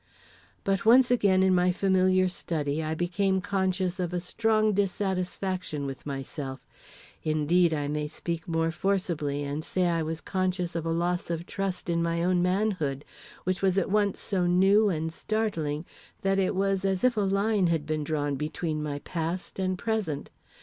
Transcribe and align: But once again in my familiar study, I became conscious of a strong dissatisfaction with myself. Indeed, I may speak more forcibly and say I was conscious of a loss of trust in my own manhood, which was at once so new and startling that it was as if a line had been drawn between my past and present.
But 0.63 0.83
once 0.83 1.11
again 1.11 1.43
in 1.43 1.53
my 1.53 1.71
familiar 1.71 2.27
study, 2.27 2.83
I 2.83 2.95
became 2.95 3.39
conscious 3.39 3.99
of 3.99 4.13
a 4.13 4.19
strong 4.19 4.73
dissatisfaction 4.73 5.85
with 5.85 6.07
myself. 6.07 6.65
Indeed, 7.21 7.71
I 7.71 7.87
may 7.87 8.07
speak 8.07 8.47
more 8.47 8.71
forcibly 8.71 9.43
and 9.43 9.63
say 9.63 9.85
I 9.87 10.01
was 10.01 10.19
conscious 10.19 10.73
of 10.75 10.87
a 10.87 10.91
loss 10.91 11.29
of 11.29 11.45
trust 11.45 11.87
in 11.87 12.01
my 12.01 12.23
own 12.23 12.41
manhood, 12.41 13.05
which 13.43 13.61
was 13.61 13.77
at 13.77 13.91
once 13.91 14.19
so 14.19 14.47
new 14.47 14.89
and 14.89 15.13
startling 15.13 15.85
that 16.23 16.39
it 16.39 16.55
was 16.55 16.83
as 16.83 17.03
if 17.03 17.15
a 17.15 17.21
line 17.21 17.67
had 17.67 17.85
been 17.85 18.03
drawn 18.03 18.37
between 18.37 18.81
my 18.81 18.97
past 19.05 19.59
and 19.59 19.77
present. 19.77 20.31